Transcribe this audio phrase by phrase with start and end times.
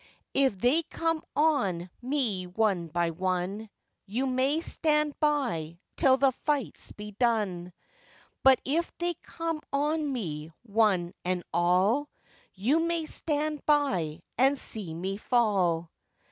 [0.33, 3.69] 'If they come on me one by one,
[4.07, 7.71] You may stand by till the fights be done;
[8.41, 12.09] 'But if they come on me one and all,
[12.55, 15.91] You may stand by and see me fall.